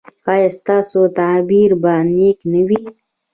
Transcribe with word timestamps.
ایا 0.33 0.49
ستاسو 0.57 1.01
تعبیر 1.17 1.71
به 1.81 1.93
نیک 2.15 2.39
نه 2.51 2.61
وي؟ 2.67 2.81